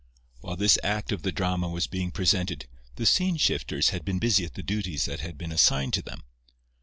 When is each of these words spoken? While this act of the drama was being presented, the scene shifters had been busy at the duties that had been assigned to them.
While 0.39 0.55
this 0.55 0.79
act 0.83 1.11
of 1.11 1.21
the 1.21 1.31
drama 1.31 1.69
was 1.69 1.85
being 1.85 2.09
presented, 2.09 2.67
the 2.95 3.05
scene 3.05 3.37
shifters 3.37 3.89
had 3.89 4.03
been 4.03 4.17
busy 4.17 4.43
at 4.45 4.55
the 4.55 4.63
duties 4.63 5.05
that 5.05 5.19
had 5.19 5.37
been 5.37 5.51
assigned 5.51 5.93
to 5.93 6.01
them. 6.01 6.23